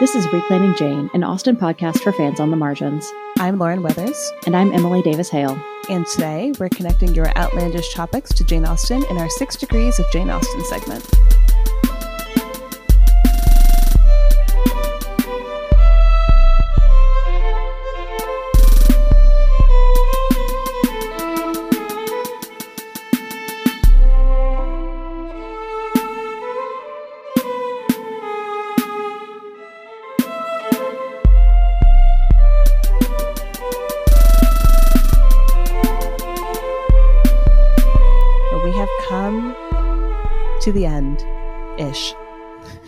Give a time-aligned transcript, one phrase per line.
[0.00, 3.12] This is Reclaiming Jane, an Austen podcast for fans on the margins.
[3.40, 4.32] I'm Lauren Weathers.
[4.46, 5.60] And I'm Emily Davis Hale.
[5.88, 10.06] And today we're connecting your outlandish topics to Jane Austen in our Six Degrees of
[10.12, 11.04] Jane Austen segment.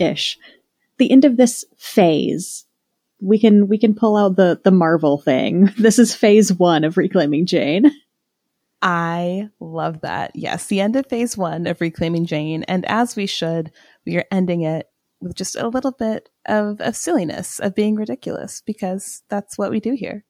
[0.00, 0.38] Ish.
[0.98, 2.66] The end of this phase.
[3.20, 5.70] We can we can pull out the the Marvel thing.
[5.78, 7.90] This is phase 1 of Reclaiming Jane.
[8.82, 10.32] I love that.
[10.34, 13.72] Yes, the end of phase 1 of Reclaiming Jane and as we should,
[14.06, 14.86] we are ending it
[15.20, 19.80] with just a little bit of, of silliness, of being ridiculous because that's what we
[19.80, 20.24] do here.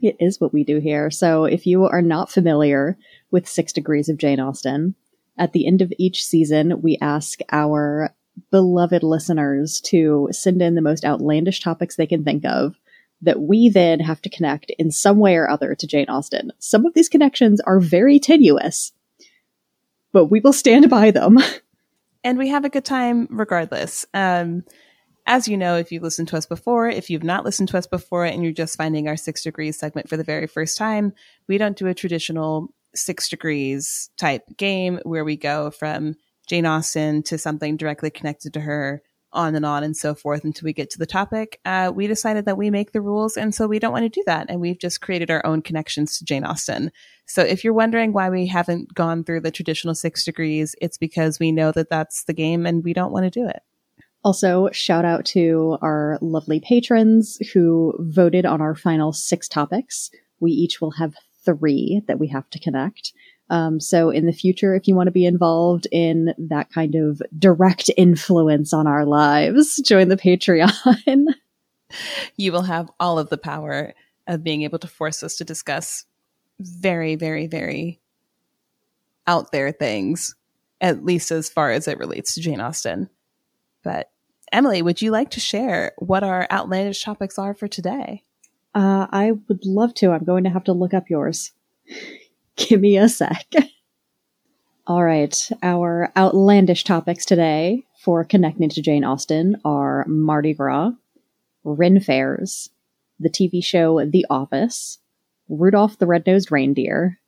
[0.00, 1.10] It is what we do here.
[1.10, 2.96] So if you are not familiar
[3.30, 4.94] with 6 Degrees of Jane Austen,
[5.38, 8.14] at the end of each season, we ask our
[8.50, 12.76] beloved listeners to send in the most outlandish topics they can think of
[13.22, 16.52] that we then have to connect in some way or other to Jane Austen.
[16.58, 18.92] Some of these connections are very tenuous,
[20.12, 21.38] but we will stand by them.
[22.24, 24.06] And we have a good time regardless.
[24.14, 24.62] Um,
[25.26, 27.86] as you know, if you've listened to us before, if you've not listened to us
[27.88, 31.12] before and you're just finding our six degrees segment for the very first time,
[31.48, 36.14] we don't do a traditional six degrees type game where we go from
[36.46, 40.66] Jane Austen to something directly connected to her, on and on and so forth until
[40.66, 41.58] we get to the topic.
[41.64, 44.22] Uh, we decided that we make the rules, and so we don't want to do
[44.26, 44.46] that.
[44.48, 46.90] And we've just created our own connections to Jane Austen.
[47.26, 51.38] So if you're wondering why we haven't gone through the traditional six degrees, it's because
[51.38, 53.62] we know that that's the game and we don't want to do it.
[54.24, 60.10] Also, shout out to our lovely patrons who voted on our final six topics.
[60.38, 61.14] We each will have
[61.44, 63.12] three that we have to connect.
[63.50, 67.20] Um, so in the future, if you want to be involved in that kind of
[67.38, 71.26] direct influence on our lives, join the Patreon.
[72.36, 73.94] you will have all of the power
[74.26, 76.04] of being able to force us to discuss
[76.60, 78.00] very, very, very
[79.26, 80.34] out there things,
[80.80, 83.08] at least as far as it relates to Jane Austen.
[83.82, 84.10] But
[84.52, 88.22] Emily, would you like to share what our outlandish topics are for today?
[88.74, 90.10] Uh, I would love to.
[90.10, 91.52] I'm going to have to look up yours.
[92.56, 93.46] Give me a sec.
[94.86, 95.50] All right.
[95.62, 100.90] Our outlandish topics today for connecting to Jane Austen are Mardi Gras,
[101.64, 102.70] Ren fairs,
[103.20, 104.98] the TV show The Office,
[105.48, 107.20] Rudolph the Red-Nosed Reindeer,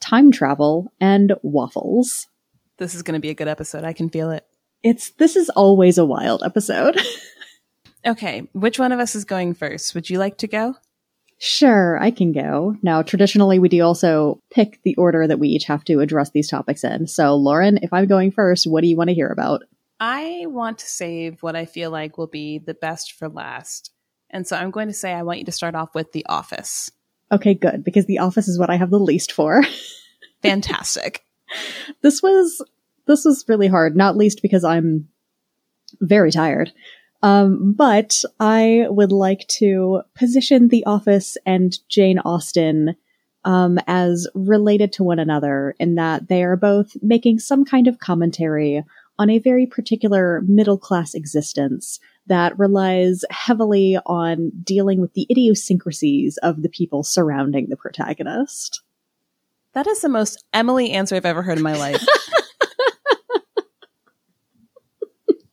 [0.00, 2.26] time travel, and waffles.
[2.76, 3.84] This is going to be a good episode.
[3.84, 4.46] I can feel it.
[4.82, 7.00] It's this is always a wild episode.
[8.06, 9.94] okay, which one of us is going first?
[9.94, 10.76] Would you like to go?
[11.40, 12.74] Sure, I can go.
[12.82, 16.48] Now, traditionally, we do also pick the order that we each have to address these
[16.48, 17.06] topics in.
[17.06, 19.62] So, Lauren, if I'm going first, what do you want to hear about?
[20.00, 23.92] I want to save what I feel like will be the best for last.
[24.30, 26.90] And so I'm going to say I want you to start off with The Office.
[27.30, 29.62] Okay, good, because The Office is what I have the least for.
[30.42, 31.24] Fantastic.
[32.02, 32.62] this was
[33.06, 35.08] this was really hard, not least because I'm
[36.00, 36.72] very tired.
[37.22, 42.96] Um, but I would like to position The Office and Jane Austen
[43.44, 47.98] um, as related to one another in that they are both making some kind of
[47.98, 48.84] commentary
[49.18, 56.36] on a very particular middle class existence that relies heavily on dealing with the idiosyncrasies
[56.38, 58.82] of the people surrounding the protagonist.
[59.72, 62.04] That is the most Emily answer I've ever heard in my life.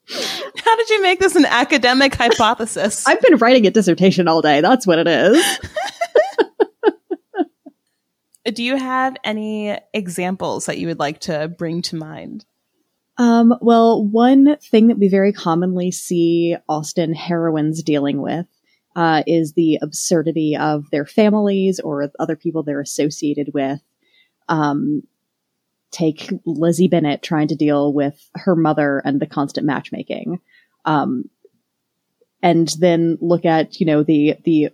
[0.65, 3.07] How did you make this an academic hypothesis?
[3.07, 4.61] I've been writing a dissertation all day.
[4.61, 5.59] That's what it is.
[8.55, 12.45] Do you have any examples that you would like to bring to mind?
[13.17, 18.47] Um, well, one thing that we very commonly see Austen heroines dealing with
[18.95, 23.81] uh, is the absurdity of their families or other people they're associated with.
[24.49, 25.03] Um,
[25.91, 30.41] take Lizzie Bennet trying to deal with her mother and the constant matchmaking.
[30.85, 31.29] Um,
[32.41, 34.69] and then look at, you know, the, the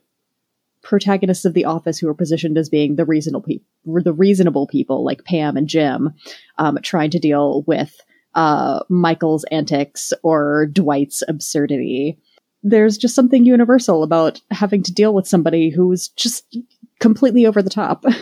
[0.82, 5.06] protagonists of the office who are positioned as being the reasonable people, the reasonable people
[5.06, 6.14] like Pam and Jim,
[6.58, 8.02] um, trying to deal with,
[8.34, 12.18] uh, Michael's antics or Dwight's absurdity.
[12.64, 16.58] There's just something universal about having to deal with somebody who's just
[17.00, 18.06] completely over the top.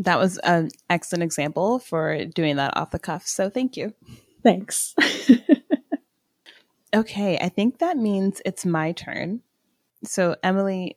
[0.00, 3.28] That was an excellent example for doing that off the cuff.
[3.28, 3.94] So thank you.
[4.42, 4.92] Thanks.
[6.94, 9.40] Okay, I think that means it's my turn.
[10.04, 10.96] So, Emily,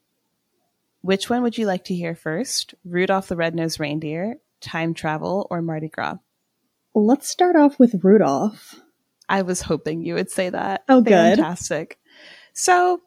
[1.02, 2.76] which one would you like to hear first?
[2.86, 6.18] Rudolph the Red-Nosed Reindeer, time travel, or Mardi Gras?
[6.94, 8.80] Let's start off with Rudolph.
[9.28, 10.84] I was hoping you would say that.
[10.88, 11.38] Oh, good.
[11.38, 12.00] Fantastic.
[12.54, 13.02] So,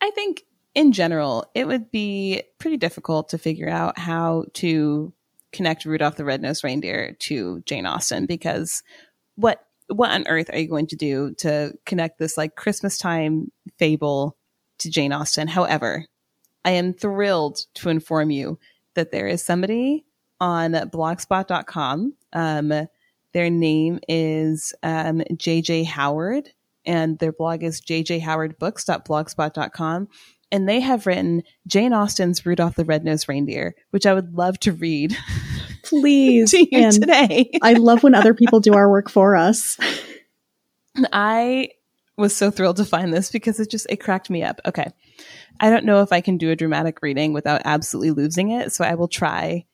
[0.00, 5.12] I think in general, it would be pretty difficult to figure out how to
[5.52, 8.82] connect Rudolph the Red-Nosed Reindeer to Jane Austen because
[9.34, 13.52] what what on earth are you going to do to connect this like Christmas time
[13.78, 14.36] fable
[14.78, 15.46] to Jane Austen?
[15.48, 16.06] However,
[16.64, 18.58] I am thrilled to inform you
[18.94, 20.04] that there is somebody
[20.40, 22.14] on blogspot.com.
[22.32, 22.88] Um,
[23.32, 26.50] their name is um, JJ Howard,
[26.84, 30.08] and their blog is jjhowardbooks.blogspot.com.
[30.52, 34.70] And they have written Jane Austen's Rudolph the Red-Nosed Reindeer, which I would love to
[34.72, 35.16] read.
[35.88, 36.50] Please.
[36.52, 37.50] to you and today.
[37.62, 39.78] I love when other people do our work for us.
[41.12, 41.70] I
[42.16, 44.60] was so thrilled to find this because it just it cracked me up.
[44.66, 44.90] Okay.
[45.60, 48.84] I don't know if I can do a dramatic reading without absolutely losing it, so
[48.84, 49.64] I will try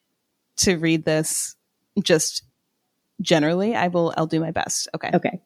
[0.58, 1.56] to read this
[2.02, 2.44] just
[3.20, 3.74] generally.
[3.74, 4.88] I will I'll do my best.
[4.94, 5.10] Okay.
[5.14, 5.40] Okay.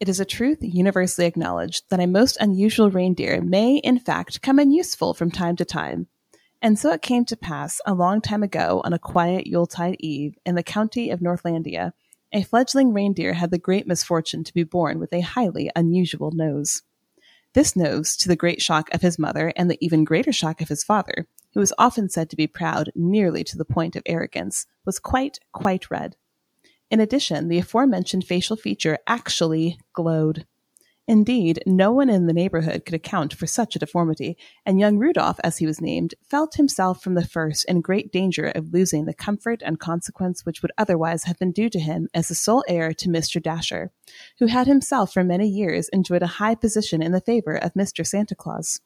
[0.00, 4.58] It is a truth universally acknowledged that a most unusual reindeer may, in fact, come
[4.58, 6.08] in useful from time to time.
[6.62, 10.38] And so it came to pass a long time ago on a quiet Yuletide Eve
[10.46, 11.92] in the county of Northlandia,
[12.32, 16.82] a fledgling reindeer had the great misfortune to be born with a highly unusual nose.
[17.52, 20.68] This nose, to the great shock of his mother and the even greater shock of
[20.68, 24.66] his father, who was often said to be proud nearly to the point of arrogance,
[24.86, 26.16] was quite, quite red.
[26.90, 30.46] In addition, the aforementioned facial feature actually glowed.
[31.08, 35.40] Indeed, no one in the neighborhood could account for such a deformity, and young Rudolph,
[35.42, 39.14] as he was named, felt himself from the first in great danger of losing the
[39.14, 42.92] comfort and consequence which would otherwise have been due to him as the sole heir
[42.92, 43.42] to Mr.
[43.42, 43.90] Dasher,
[44.38, 48.06] who had himself for many years enjoyed a high position in the favor of Mr.
[48.06, 48.80] Santa Claus.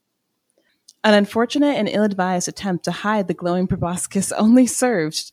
[1.04, 5.32] An unfortunate and ill advised attempt to hide the glowing proboscis only served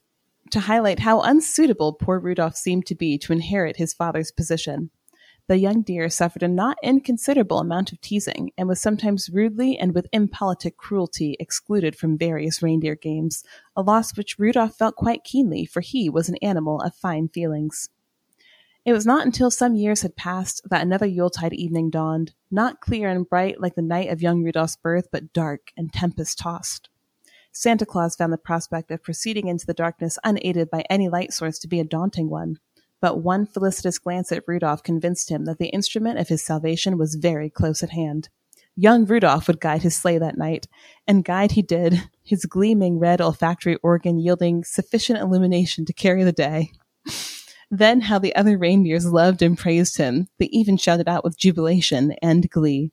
[0.52, 4.92] to highlight how unsuitable poor Rudolph seemed to be to inherit his father's position
[5.48, 9.94] the young deer suffered a not inconsiderable amount of teasing and was sometimes rudely and
[9.94, 13.44] with impolitic cruelty excluded from various reindeer games,
[13.76, 17.90] a loss which Rudolph felt quite keenly, for he was an animal of fine feelings.
[18.86, 23.10] It was not until some years had passed that another Yuletide evening dawned, not clear
[23.10, 26.90] and bright like the night of young Rudolph's birth, but dark and tempest tossed.
[27.52, 31.60] Santa Claus found the prospect of proceeding into the darkness unaided by any light source
[31.60, 32.60] to be a daunting one
[33.04, 37.16] but one felicitous glance at Rudolph convinced him that the instrument of his salvation was
[37.16, 38.30] very close at hand.
[38.78, 40.70] Young Rudolph would guide his sleigh that night,
[41.06, 46.32] and guide he did, his gleaming red olfactory organ yielding sufficient illumination to carry the
[46.32, 46.72] day.
[47.70, 50.30] Then how the other reindeers loved and praised him.
[50.40, 52.92] They even shouted out with jubilation and glee.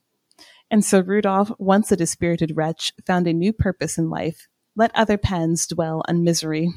[0.72, 4.48] And so Rudolph, once a dispirited wretch, found a new purpose in life.
[4.74, 6.72] Let other pens dwell on misery.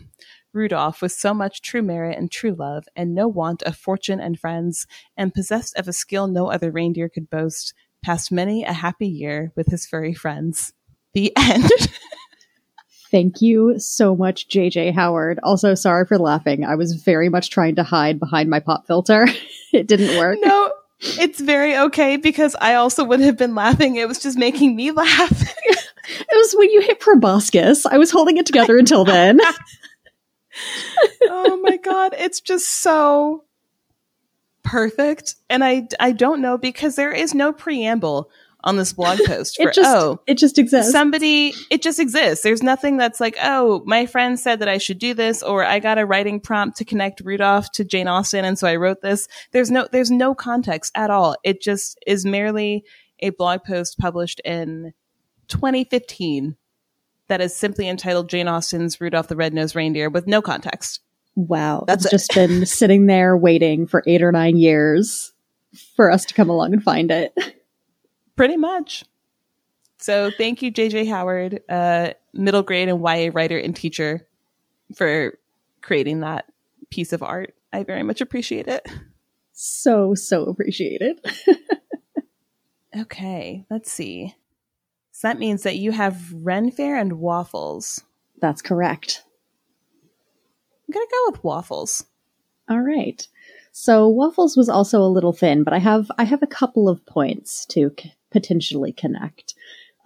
[0.53, 4.39] Rudolph, with so much true merit and true love, and no want of fortune and
[4.39, 4.85] friends,
[5.17, 7.73] and possessed of a skill no other reindeer could boast,
[8.03, 10.73] passed many a happy year with his furry friends.
[11.13, 11.69] The end.
[13.11, 15.39] Thank you so much, JJ Howard.
[15.44, 16.65] Also, sorry for laughing.
[16.65, 19.27] I was very much trying to hide behind my pop filter.
[19.73, 20.39] it didn't work.
[20.41, 23.98] No, it's very okay because I also would have been laughing.
[23.98, 25.41] It was just making me laugh.
[25.41, 27.86] it was when you hit proboscis.
[27.86, 29.39] I was holding it together until then
[31.24, 33.43] oh my god, it's just so
[34.63, 35.36] perfect.
[35.50, 38.29] And I I don't know because there is no preamble
[38.63, 40.91] on this blog post for it just, oh it just exists.
[40.91, 42.43] Somebody it just exists.
[42.43, 45.79] There's nothing that's like, oh, my friend said that I should do this, or I
[45.79, 49.27] got a writing prompt to connect Rudolph to Jane Austen, and so I wrote this.
[49.51, 51.36] There's no there's no context at all.
[51.43, 52.84] It just is merely
[53.20, 54.93] a blog post published in
[55.48, 56.58] 2015
[57.27, 61.00] that is simply entitled Jane Austen's Rudolph the Red-Nosed Reindeer with no context.
[61.36, 61.84] Wow.
[61.88, 65.34] That's just been sitting there waiting for eight or nine years
[65.96, 67.34] for us to come along and find it.
[68.36, 69.03] Pretty much.
[69.98, 74.27] So thank you, JJ Howard, uh, middle grade and YA writer and teacher,
[74.96, 75.38] for
[75.82, 76.46] creating that
[76.89, 77.56] piece of art.
[77.72, 78.86] I very much appreciate it.
[79.53, 81.25] So, so appreciate it.
[83.00, 84.36] okay, let's see.
[85.15, 88.03] So that means that you have Ren Fair and waffles.
[88.41, 89.24] That's correct.
[90.88, 92.05] I'm going to go with waffles.
[92.67, 93.25] All right.
[93.72, 97.05] So waffles was also a little thin, but I have I have a couple of
[97.05, 99.53] points to c- potentially connect.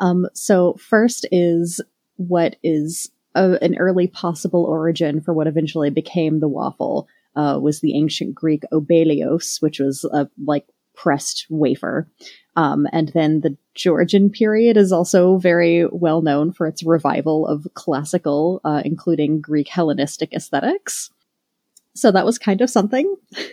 [0.02, 1.82] Um, so first is
[2.18, 7.80] what is a, an early possible origin for what eventually became the waffle uh, was
[7.80, 12.10] the ancient Greek obelios, which was a like pressed wafer.
[12.58, 17.68] Um, and then the Georgian period is also very well known for its revival of
[17.76, 21.12] classical, uh, including Greek Hellenistic aesthetics.
[21.94, 23.16] So that was kind of something.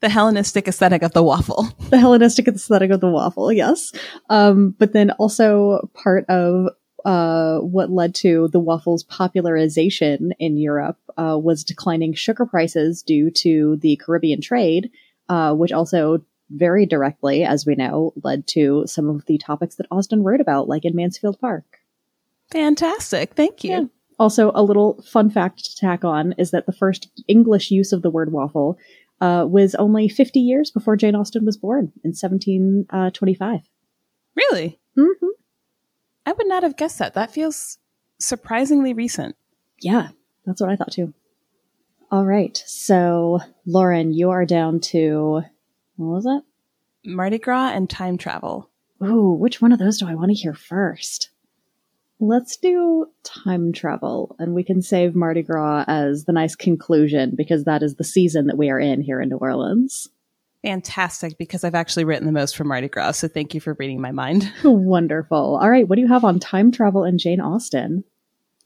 [0.00, 1.68] The Hellenistic aesthetic of the waffle.
[1.90, 3.92] The Hellenistic aesthetic of the waffle, yes.
[4.28, 6.68] Um, but then also part of
[7.04, 13.30] uh, what led to the waffle's popularization in Europe uh, was declining sugar prices due
[13.30, 14.90] to the Caribbean trade,
[15.28, 19.86] uh, which also very directly, as we know, led to some of the topics that
[19.90, 21.64] Austen wrote about, like in Mansfield Park.
[22.50, 23.34] Fantastic.
[23.34, 23.70] Thank you.
[23.70, 23.84] Yeah.
[24.18, 28.02] Also, a little fun fact to tack on is that the first English use of
[28.02, 28.78] the word waffle
[29.20, 33.60] uh, was only 50 years before Jane Austen was born in 1725.
[34.36, 34.78] Really?
[34.96, 35.26] Mm-hmm.
[36.26, 37.14] I would not have guessed that.
[37.14, 37.78] That feels
[38.18, 39.36] surprisingly recent.
[39.80, 40.08] Yeah,
[40.46, 41.12] that's what I thought too.
[42.10, 42.62] All right.
[42.66, 45.42] So, Lauren, you are down to
[45.96, 46.42] what was it?
[47.04, 48.70] Mardi Gras and time travel.
[49.02, 51.30] Ooh, which one of those do I want to hear first?
[52.20, 57.64] Let's do time travel, and we can save Mardi Gras as the nice conclusion because
[57.64, 60.08] that is the season that we are in here in New Orleans.
[60.62, 64.00] Fantastic, because I've actually written the most for Mardi Gras, so thank you for reading
[64.00, 64.50] my mind.
[64.64, 65.58] Wonderful.
[65.60, 68.04] All right, what do you have on time travel and Jane Austen?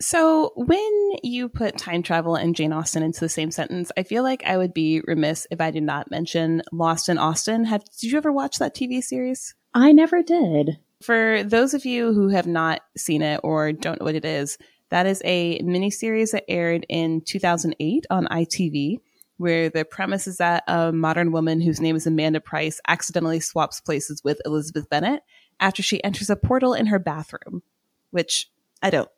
[0.00, 4.22] So, when you put time travel and Jane Austen into the same sentence, I feel
[4.22, 7.64] like I would be remiss if I did not mention Lost in Austen.
[7.64, 9.54] Have did you ever watch that TV series?
[9.74, 10.78] I never did.
[11.02, 14.56] For those of you who have not seen it or don't know what it is,
[14.90, 18.98] that is a miniseries that aired in 2008 on ITV,
[19.36, 23.80] where the premise is that a modern woman whose name is Amanda Price accidentally swaps
[23.80, 25.22] places with Elizabeth Bennet
[25.58, 27.62] after she enters a portal in her bathroom,
[28.10, 28.48] which
[28.80, 29.10] I don't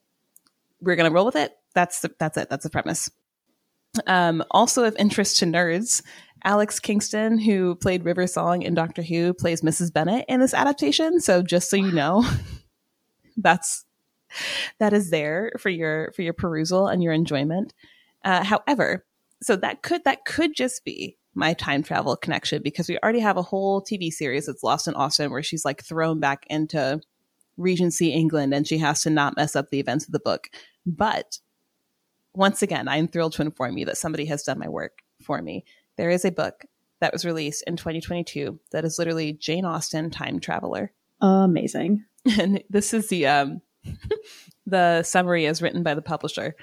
[0.80, 1.52] we're going to roll with it.
[1.74, 2.50] That's the, that's it.
[2.50, 3.10] That's the premise.
[4.06, 6.02] Um, also of interest to nerds,
[6.44, 9.92] Alex Kingston, who played River Song in Doctor Who, plays Mrs.
[9.92, 11.20] Bennet in this adaptation.
[11.20, 12.24] So just so you know,
[13.36, 13.84] that's
[14.78, 17.74] that is there for your for your perusal and your enjoyment.
[18.24, 19.04] Uh, however,
[19.42, 23.36] so that could that could just be my time travel connection because we already have
[23.36, 27.00] a whole TV series that's Lost in Austen where she's like thrown back into
[27.60, 30.48] Regency England and she has to not mess up the events of the book.
[30.86, 31.38] But
[32.34, 35.64] once again, I'm thrilled to inform you that somebody has done my work for me.
[35.96, 36.64] There is a book
[37.00, 40.92] that was released in 2022 that is literally Jane Austen Time Traveler.
[41.20, 42.04] Amazing.
[42.38, 43.62] And this is the um
[44.66, 46.54] the summary as written by the publisher.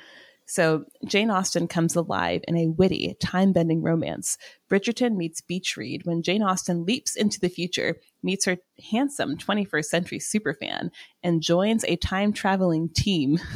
[0.48, 4.38] So Jane Austen comes alive in a witty, time-bending romance.
[4.70, 8.58] Bridgerton meets Beach Read when Jane Austen leaps into the future, meets her
[8.92, 10.90] handsome 21st century superfan,
[11.22, 13.40] and joins a time-traveling team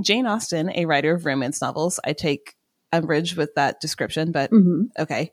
[0.00, 2.54] Jane Austen, a writer of romance novels, I take
[2.92, 4.84] umbrage with that description, but mm-hmm.
[4.98, 5.30] okay,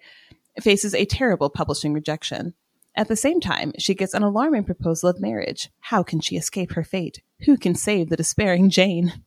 [0.62, 2.54] faces a terrible publishing rejection.
[2.96, 5.70] At the same time, she gets an alarming proposal of marriage.
[5.80, 7.22] How can she escape her fate?
[7.46, 9.24] Who can save the despairing Jane?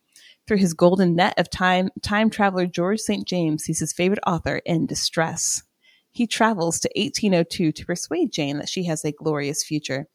[0.47, 3.27] Through his golden net of time, time traveler George St.
[3.27, 5.63] James sees his favorite author in distress.
[6.11, 10.09] He travels to 1802 to persuade Jane that she has a glorious future.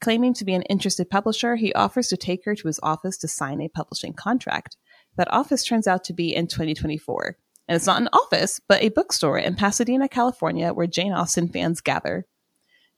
[0.00, 3.28] Claiming to be an interested publisher, he offers to take her to his office to
[3.28, 4.76] sign a publishing contract.
[5.16, 7.36] That office turns out to be in 2024.
[7.68, 11.80] And it's not an office, but a bookstore in Pasadena, California, where Jane Austen fans
[11.80, 12.26] gather.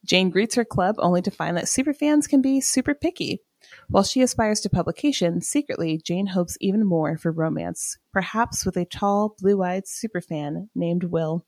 [0.05, 3.40] Jane greets her club only to find that superfans can be super picky.
[3.88, 8.85] While she aspires to publication, secretly, Jane hopes even more for romance, perhaps with a
[8.85, 11.45] tall, blue eyed superfan named Will.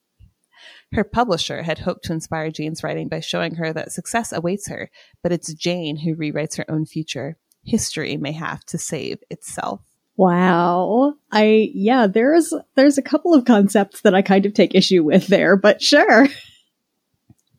[0.93, 4.91] Her publisher had hoped to inspire Jane's writing by showing her that success awaits her,
[5.23, 7.37] but it's Jane who rewrites her own future.
[7.65, 9.81] History may have to save itself.
[10.17, 11.15] Wow.
[11.31, 15.29] I yeah, there's there's a couple of concepts that I kind of take issue with
[15.29, 16.29] there, but sure.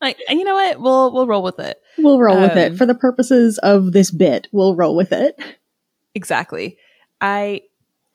[0.02, 0.80] Like, you know what?
[0.80, 1.82] We'll we'll roll with it.
[1.98, 4.48] We'll roll um, with it um, for the purposes of this bit.
[4.52, 5.40] We'll roll with it.
[6.16, 6.78] Exactly.
[7.22, 7.64] I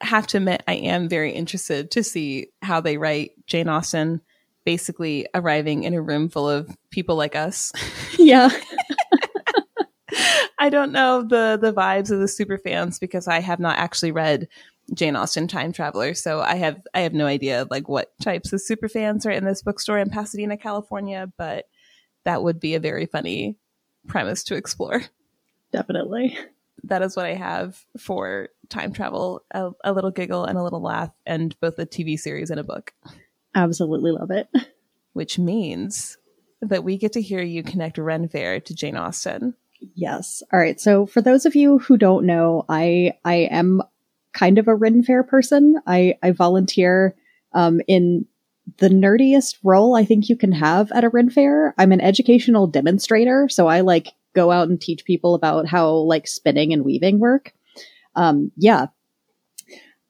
[0.00, 4.20] have to admit, I am very interested to see how they write Jane Austen
[4.64, 7.72] basically arriving in a room full of people like us.
[8.16, 8.48] Yeah.
[10.58, 14.12] I don't know the the vibes of the super fans because I have not actually
[14.12, 14.48] read
[14.94, 18.62] Jane Austen Time Traveler, so I have I have no idea like what types of
[18.62, 21.66] super fans are in this bookstore in Pasadena, California, but
[22.25, 23.57] that would be a very funny
[24.07, 25.02] premise to explore.
[25.73, 26.37] Definitely.
[26.85, 30.83] That is what I have for time travel, a, a little giggle and a little
[30.83, 32.93] laugh and both a TV series and a book.
[33.54, 34.49] Absolutely love it.
[35.12, 36.19] Which means
[36.61, 39.54] that we get to hear you connect Ren Fair to Jane Austen.
[39.95, 40.43] Yes.
[40.52, 40.81] All right.
[40.81, 43.83] So for those of you who don't know, I I am
[44.33, 45.81] kind of a Ren Fair person.
[45.87, 47.14] I I volunteer
[47.52, 48.26] um, in
[48.78, 51.75] the nerdiest role I think you can have at a Ren Fair.
[51.78, 56.26] I'm an educational demonstrator, so I like go out and teach people about how like
[56.26, 57.52] spinning and weaving work.
[58.16, 58.87] Um, yeah.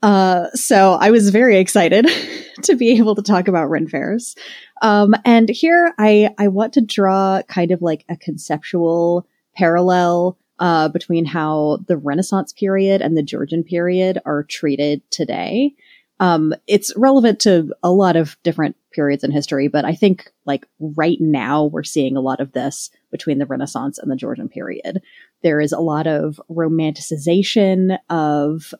[0.02, 2.06] Uh, so I was very excited
[2.62, 4.34] to be able to talk about Ren Fairs.
[4.82, 10.88] Um, and here I, I want to draw kind of like a conceptual parallel uh,
[10.88, 15.74] between how the Renaissance period and the Georgian period are treated today.
[16.24, 20.66] Um, it's relevant to a lot of different periods in history, but I think like
[20.80, 25.02] right now we're seeing a lot of this between the Renaissance and the Georgian period.
[25.42, 28.72] There is a lot of romanticization of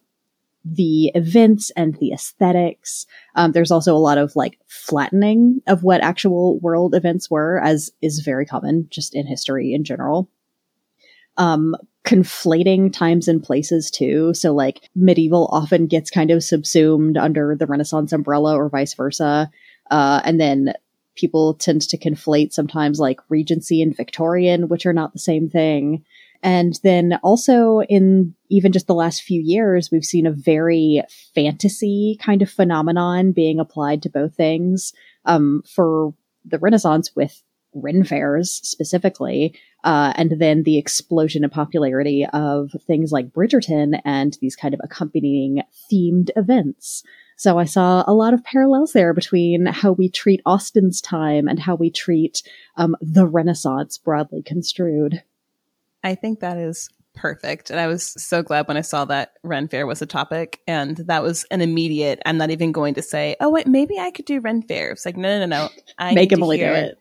[0.64, 3.04] the events and the aesthetics.
[3.34, 7.90] Um, there's also a lot of like flattening of what actual world events were, as
[8.00, 10.30] is very common just in history in general.
[11.36, 14.34] Um, conflating times and places too.
[14.34, 19.50] So like medieval often gets kind of subsumed under the Renaissance umbrella or vice versa.
[19.90, 20.74] Uh, and then
[21.16, 26.04] people tend to conflate sometimes like Regency and Victorian, which are not the same thing.
[26.42, 31.02] And then also in even just the last few years, we've seen a very
[31.34, 34.92] fantasy kind of phenomenon being applied to both things.
[35.24, 36.12] Um, for
[36.44, 37.42] the Renaissance with
[37.74, 44.36] Ren fairs specifically, uh, and then the explosion in popularity of things like Bridgerton and
[44.40, 47.02] these kind of accompanying themed events.
[47.36, 51.58] So I saw a lot of parallels there between how we treat Austen's time and
[51.58, 52.42] how we treat
[52.76, 55.22] um, the Renaissance broadly construed.
[56.02, 57.70] I think that is perfect.
[57.70, 60.60] And I was so glad when I saw that Ren Fair was a topic.
[60.66, 64.10] And that was an immediate, I'm not even going to say, oh, wait, maybe I
[64.10, 64.90] could do Ren Fair.
[64.90, 65.68] It's like, no, no, no, no.
[65.98, 66.98] I Make Emily do it.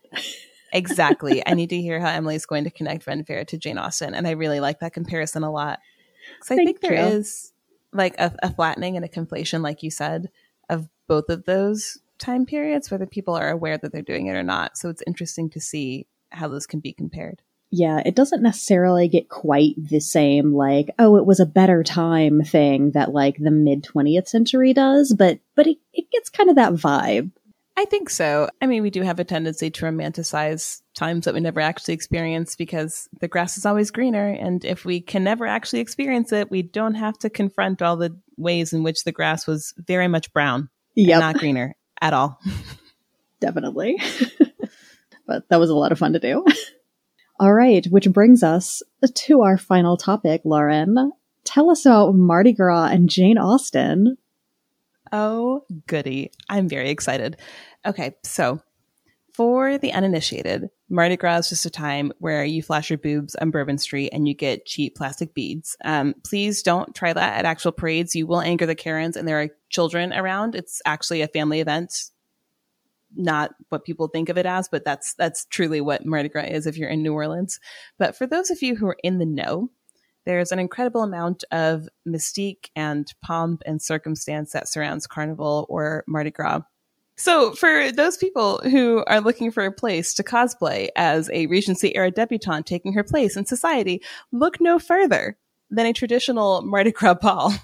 [0.74, 1.42] Exactly.
[1.46, 4.14] I need to hear how Emily's going to connect Ren Fair to Jane Austen.
[4.14, 5.80] And I really like that comparison a lot.
[6.38, 7.16] Because I Thank think there you.
[7.16, 7.52] is
[7.92, 10.30] like a, a flattening and a conflation, like you said,
[10.68, 14.42] of both of those time periods, whether people are aware that they're doing it or
[14.42, 14.76] not.
[14.76, 17.42] So it's interesting to see how those can be compared
[17.76, 22.42] yeah, it doesn't necessarily get quite the same like, oh, it was a better time
[22.42, 26.56] thing that like the mid 20th century does, but but it, it gets kind of
[26.56, 27.32] that vibe.
[27.76, 28.48] I think so.
[28.62, 32.54] I mean, we do have a tendency to romanticize times that we never actually experience
[32.54, 34.28] because the grass is always greener.
[34.28, 38.16] And if we can never actually experience it, we don't have to confront all the
[38.36, 41.20] ways in which the grass was very much brown yep.
[41.20, 42.40] not greener at all.
[43.40, 44.00] Definitely.
[45.26, 46.44] but that was a lot of fun to do.
[47.40, 48.80] All right, which brings us
[49.12, 51.10] to our final topic, Lauren.
[51.42, 54.16] Tell us about Mardi Gras and Jane Austen.
[55.16, 56.32] Oh, goody.
[56.48, 57.36] I'm very excited.
[57.86, 58.60] Okay, so
[59.32, 63.52] for the uninitiated, Mardi Gras is just a time where you flash your boobs on
[63.52, 65.76] Bourbon Street and you get cheap plastic beads.
[65.84, 68.16] Um, please don't try that at actual parades.
[68.16, 70.56] You will anger the Karens and there are children around.
[70.56, 71.92] It's actually a family event
[73.16, 76.66] not what people think of it as, but that's that's truly what Mardi Gras is
[76.66, 77.60] if you're in New Orleans.
[77.96, 79.70] But for those of you who are in the know,
[80.24, 86.30] there's an incredible amount of mystique and pomp and circumstance that surrounds Carnival or Mardi
[86.30, 86.60] Gras.
[87.16, 91.94] So, for those people who are looking for a place to cosplay as a Regency
[91.94, 95.36] era debutante taking her place in society, look no further
[95.70, 97.52] than a traditional Mardi Gras ball.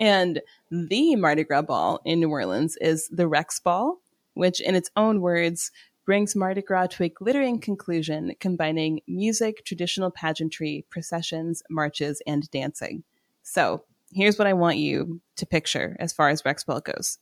[0.00, 0.40] And
[0.70, 4.00] the Mardi Gras ball in New Orleans is the Rex Ball,
[4.32, 5.70] which, in its own words,
[6.04, 13.04] brings Mardi Gras to a glittering conclusion, combining music, traditional pageantry, processions, marches, and dancing.
[13.42, 17.18] So, here's what I want you to picture as far as Rex Ball goes.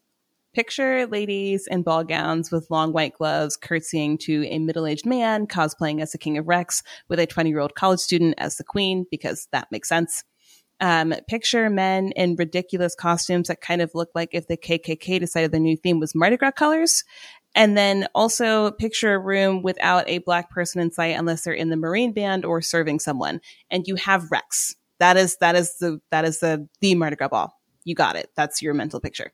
[0.54, 5.46] Picture ladies in ball gowns with long white gloves curtsying to a middle aged man
[5.46, 8.64] cosplaying as the King of Rex with a 20 year old college student as the
[8.64, 10.24] Queen, because that makes sense.
[10.80, 15.52] Um, picture men in ridiculous costumes that kind of look like if the KKK decided
[15.52, 17.04] their new theme was Mardi Gras colors.
[17.58, 21.70] And then also picture a room without a black person in sight unless they're in
[21.70, 23.40] the Marine band or serving someone.
[23.68, 24.76] And you have Rex.
[25.00, 27.52] That is, that is the, that is the, the Mardi Gras ball.
[27.82, 28.30] You got it.
[28.36, 29.32] That's your mental picture.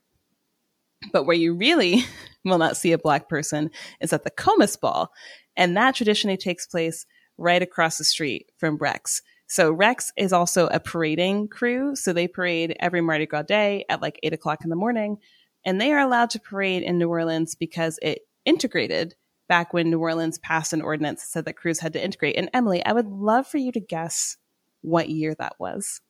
[1.13, 2.03] But where you really
[2.47, 5.13] will not see a black person is at the Comus ball.
[5.55, 7.05] And that traditionally takes place
[7.37, 9.21] right across the street from Rex.
[9.49, 11.95] So Rex is also a parading crew.
[11.95, 15.19] So they parade every Mardi Gras day at like eight o'clock in the morning.
[15.65, 19.15] And they are allowed to parade in New Orleans because it integrated
[19.49, 22.37] back when New Orleans passed an ordinance that said that crews had to integrate.
[22.37, 24.37] And Emily, I would love for you to guess
[24.83, 26.01] what year that was.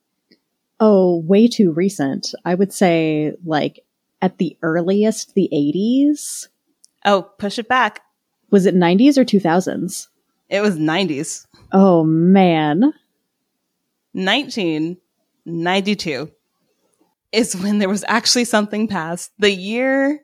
[0.79, 2.33] Oh, way too recent.
[2.43, 3.79] I would say like
[4.21, 6.47] at the earliest, the 80s.
[7.05, 8.01] Oh, push it back.
[8.51, 10.07] Was it 90s or 2000s?
[10.49, 11.45] It was 90s.
[11.71, 12.93] Oh, man.
[14.13, 16.31] 1992
[17.35, 19.31] is when there was actually something passed.
[19.37, 20.21] The year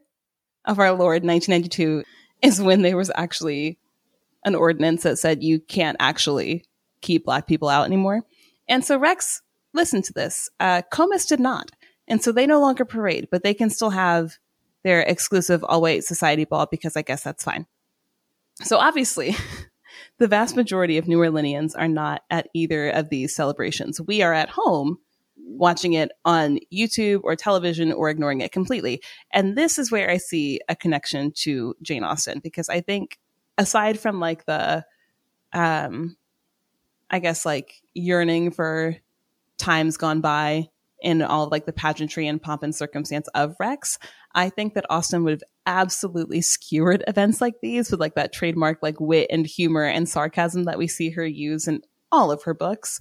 [0.65, 2.03] of our Lord, 1992,
[2.41, 3.77] is when there was actually
[4.45, 6.65] an ordinance that said you can't actually
[7.01, 8.21] keep black people out anymore.
[8.67, 9.41] And so Rex
[9.73, 10.49] listened to this.
[10.59, 11.71] Uh, Comus did not.
[12.07, 14.37] And so they no longer parade, but they can still have
[14.83, 17.67] their exclusive all white society ball because I guess that's fine.
[18.63, 19.35] So obviously,
[20.17, 24.01] the vast majority of New Orleanians are not at either of these celebrations.
[24.01, 24.97] We are at home
[25.57, 29.01] watching it on YouTube or television or ignoring it completely.
[29.31, 33.19] And this is where I see a connection to Jane Austen because I think
[33.57, 34.85] aside from like the
[35.53, 36.15] um
[37.09, 38.95] I guess like yearning for
[39.57, 40.69] times gone by
[41.01, 43.97] in all like the pageantry and pomp and circumstance of Rex,
[44.33, 48.79] I think that Austen would have absolutely skewered events like these with like that trademark
[48.81, 52.53] like wit and humor and sarcasm that we see her use in all of her
[52.53, 52.99] books.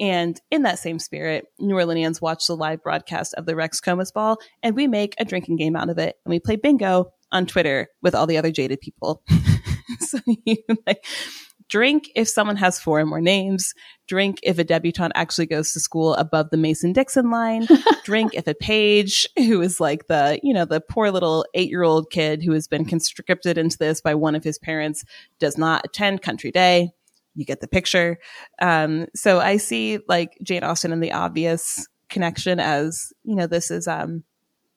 [0.00, 4.10] And in that same spirit, New Orleanians watch the live broadcast of the Rex Comus
[4.10, 7.46] Ball and we make a drinking game out of it and we play bingo on
[7.46, 9.22] Twitter with all the other jaded people.
[10.00, 11.04] so you like
[11.72, 13.72] drink if someone has four or more names,
[14.06, 17.66] drink if a debutante actually goes to school above the Mason Dixon line,
[18.04, 21.82] drink if a page who is like the, you know, the poor little eight year
[21.82, 25.02] old kid who has been conscripted into this by one of his parents
[25.38, 26.90] does not attend country day.
[27.34, 28.18] You get the picture.
[28.60, 33.70] Um, so I see like Jane Austen and the obvious connection as, you know, this
[33.70, 34.24] is um,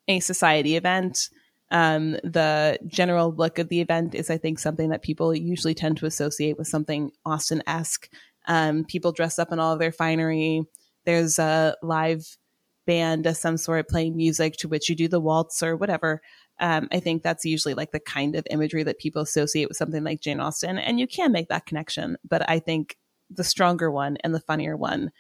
[0.08, 1.30] a society event
[1.72, 5.98] um, the general look of the event is, I think, something that people usually tend
[5.98, 8.10] to associate with something Austen esque.
[8.48, 10.64] Um, people dress up in all of their finery.
[11.06, 12.38] There's a live
[12.86, 16.22] band of some sort playing music to which you do the waltz or whatever.
[16.60, 20.04] Um, I think that's usually like the kind of imagery that people associate with something
[20.04, 20.78] like Jane Austen.
[20.78, 22.18] And you can make that connection.
[22.28, 22.98] But I think
[23.30, 25.12] the stronger one and the funnier one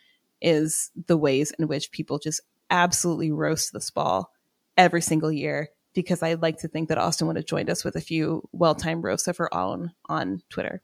[0.42, 4.32] is the ways in which people just absolutely roast this ball
[4.78, 7.96] every single year because I'd like to think that Austen would have joined us with
[7.96, 10.82] a few well timed roasts of her own on Twitter.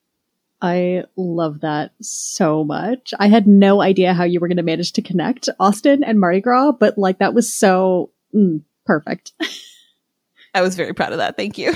[0.61, 3.13] I love that so much.
[3.19, 6.39] I had no idea how you were going to manage to connect Austen and Mardi
[6.39, 9.33] Gras, but like that was so mm, perfect.
[10.53, 11.37] I was very proud of that.
[11.37, 11.73] Thank you.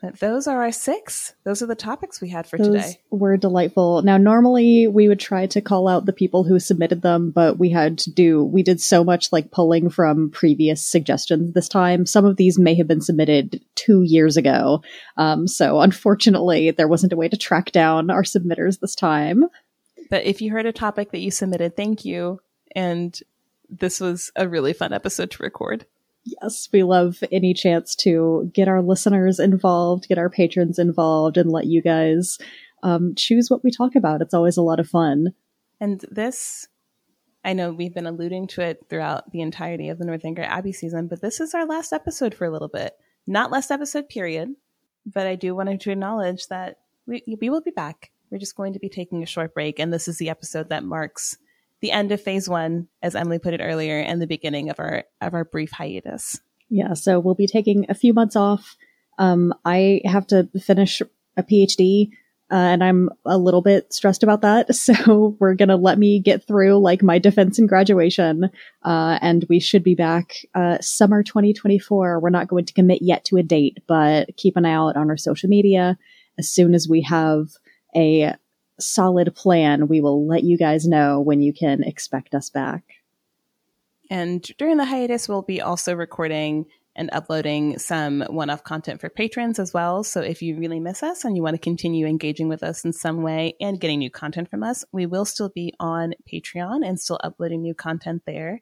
[0.00, 1.34] But those are our six.
[1.42, 3.00] Those are the topics we had for those today.
[3.10, 4.02] Were delightful.
[4.02, 7.68] Now, normally we would try to call out the people who submitted them, but we
[7.70, 12.06] had to do, we did so much like pulling from previous suggestions this time.
[12.06, 14.82] Some of these may have been submitted two years ago.
[15.16, 19.46] Um, so unfortunately, there wasn't a way to track down our submitters this time.
[20.10, 22.40] But if you heard a topic that you submitted, thank you.
[22.76, 23.18] And
[23.68, 25.86] this was a really fun episode to record.
[26.42, 31.50] Yes, we love any chance to get our listeners involved, get our patrons involved, and
[31.50, 32.38] let you guys
[32.82, 34.20] um, choose what we talk about.
[34.20, 35.28] It's always a lot of fun.
[35.80, 36.68] And this,
[37.44, 41.06] I know we've been alluding to it throughout the entirety of the Northanger Abbey season,
[41.06, 42.94] but this is our last episode for a little bit.
[43.26, 44.54] Not last episode, period.
[45.06, 48.10] But I do want to acknowledge that we, we will be back.
[48.30, 50.84] We're just going to be taking a short break, and this is the episode that
[50.84, 51.38] marks
[51.80, 55.04] the end of phase one, as Emily put it earlier, and the beginning of our
[55.20, 56.40] of our brief hiatus.
[56.68, 58.76] Yeah, so we'll be taking a few months off.
[59.18, 61.00] Um, I have to finish
[61.36, 62.10] a PhD,
[62.50, 64.68] uh, and I'm a little bit stressed about that.
[64.74, 68.50] So we're gonna let me get through like my defense and graduation,
[68.84, 72.20] uh, and we should be back uh, summer 2024.
[72.20, 75.10] We're not going to commit yet to a date, but keep an eye out on
[75.10, 75.96] our social media.
[76.38, 77.48] As soon as we have
[77.96, 78.34] a
[78.80, 82.84] solid plan, we will let you guys know when you can expect us back.
[84.10, 89.08] And during the hiatus, we'll be also recording and uploading some one off content for
[89.08, 90.02] patrons as well.
[90.02, 92.92] So if you really miss us and you want to continue engaging with us in
[92.92, 96.98] some way and getting new content from us, we will still be on Patreon and
[96.98, 98.60] still uploading new content there.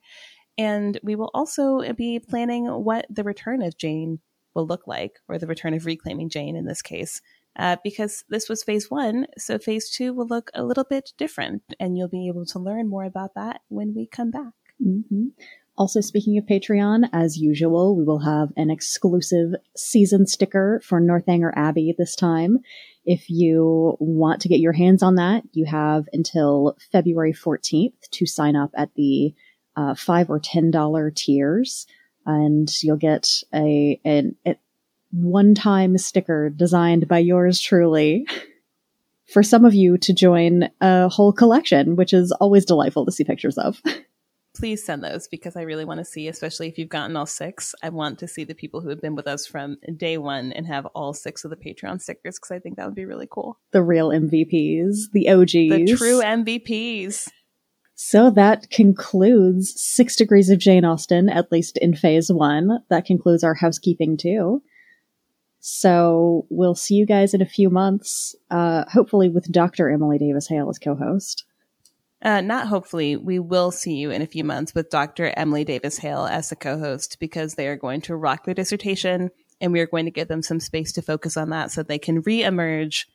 [0.57, 4.19] And we will also be planning what the return of Jane
[4.53, 7.21] will look like, or the return of reclaiming Jane in this case
[7.57, 9.27] uh, because this was phase one.
[9.37, 12.87] So phase two will look a little bit different, and you'll be able to learn
[12.87, 14.53] more about that when we come back.
[14.85, 15.27] Mm-hmm.
[15.77, 21.53] Also, speaking of Patreon, as usual, we will have an exclusive season sticker for Northanger
[21.55, 22.59] Abbey this time.
[23.05, 28.25] If you want to get your hands on that, you have until February 14th to
[28.25, 29.35] sign up at the
[29.75, 31.85] uh, five or ten dollar tiers,
[32.25, 34.35] and you'll get a an,
[35.21, 38.25] one time sticker designed by yours truly
[39.27, 43.23] for some of you to join a whole collection, which is always delightful to see
[43.23, 43.81] pictures of.
[44.55, 47.75] Please send those because I really want to see, especially if you've gotten all six.
[47.83, 50.65] I want to see the people who have been with us from day one and
[50.65, 53.59] have all six of the Patreon stickers because I think that would be really cool.
[53.71, 57.29] The real MVPs, the OGs, the true MVPs.
[57.93, 62.79] So that concludes Six Degrees of Jane Austen, at least in phase one.
[62.89, 64.61] That concludes our housekeeping too.
[65.59, 69.89] So we'll see you guys in a few months, uh, hopefully with Dr.
[69.89, 71.45] Emily Davis Hale as co host.
[72.21, 75.31] Uh, not hopefully, we will see you in a few months with Dr.
[75.37, 79.29] Emily Davis Hale as the co host because they are going to rock their dissertation
[79.61, 81.99] and we are going to give them some space to focus on that so they
[81.99, 83.07] can re emerge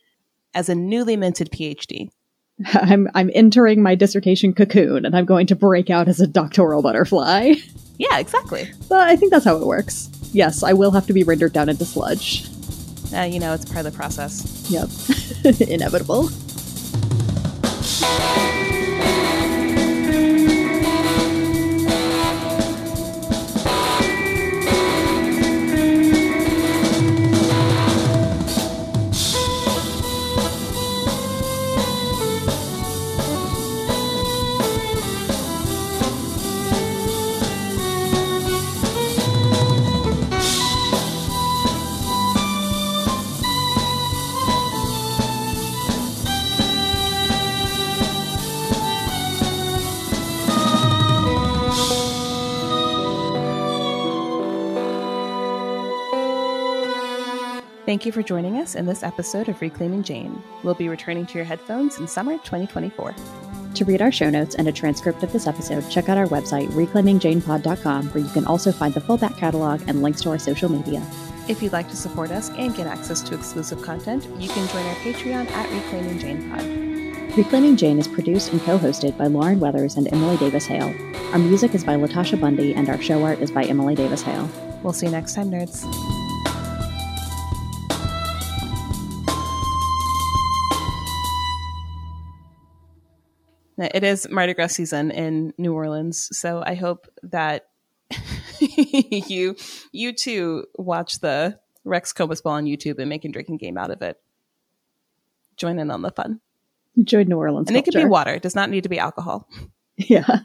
[0.55, 2.11] as a newly minted PhD.
[2.75, 6.83] I'm I'm entering my dissertation cocoon and I'm going to break out as a doctoral
[6.83, 7.55] butterfly.
[7.99, 8.71] Yeah, exactly.
[8.89, 10.11] But I think that's how it works.
[10.33, 12.49] Yes, I will have to be rendered down into sludge.
[13.14, 14.66] Uh, you know, it's part of the process.
[14.71, 15.61] Yep.
[15.68, 16.31] Inevitable.
[57.93, 60.43] Thank you for joining us in this episode of Reclaiming Jane.
[60.63, 63.15] We'll be returning to your headphones in summer 2024.
[63.75, 66.69] To read our show notes and a transcript of this episode, check out our website,
[66.69, 70.71] reclaimingjanepod.com, where you can also find the full back catalog and links to our social
[70.71, 71.07] media.
[71.49, 74.87] If you'd like to support us and get access to exclusive content, you can join
[74.87, 77.37] our Patreon at Reclaiming Jane Pod.
[77.37, 80.95] Reclaiming Jane is produced and co hosted by Lauren Weathers and Emily Davis Hale.
[81.35, 84.49] Our music is by Latasha Bundy, and our show art is by Emily Davis Hale.
[84.83, 85.87] We'll see you next time, nerds.
[93.95, 97.68] It is Mardi Gras season in New Orleans, so I hope that
[98.61, 99.57] you
[99.92, 103.90] you too watch the Rex Comus Ball on YouTube and make a drinking game out
[103.90, 104.21] of it.
[105.57, 106.40] Join in on the fun.
[107.03, 107.90] Join New Orleans, and culture.
[107.90, 108.33] it could be water.
[108.33, 109.49] It does not need to be alcohol.
[109.99, 110.27] Yeah.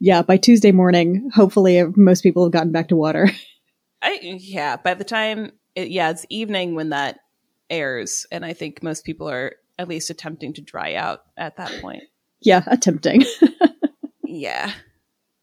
[0.00, 0.22] yeah.
[0.22, 3.28] By Tuesday morning, hopefully, most people have gotten back to water.
[4.00, 4.76] I yeah.
[4.76, 7.20] By the time it, yeah, it's evening when that
[7.68, 9.52] airs, and I think most people are
[9.82, 12.04] at least attempting to dry out at that point.
[12.40, 13.24] Yeah, attempting.
[14.24, 14.72] yeah.